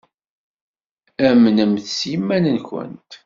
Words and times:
Amnemt 1.27 1.85
s 1.97 1.99
yiman-nkent. 2.09 3.11